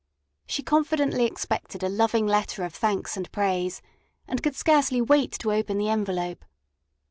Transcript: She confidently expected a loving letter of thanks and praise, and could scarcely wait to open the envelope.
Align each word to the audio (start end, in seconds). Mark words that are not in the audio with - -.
She 0.47 0.63
confidently 0.63 1.25
expected 1.25 1.83
a 1.83 1.87
loving 1.87 2.25
letter 2.25 2.63
of 2.63 2.73
thanks 2.73 3.15
and 3.15 3.31
praise, 3.31 3.83
and 4.27 4.41
could 4.41 4.55
scarcely 4.55 4.99
wait 4.99 5.33
to 5.33 5.51
open 5.53 5.77
the 5.77 5.89
envelope. 5.89 6.43